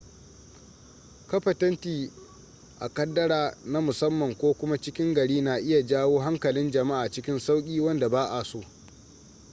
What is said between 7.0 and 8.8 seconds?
cikin sauki wanda ba'a so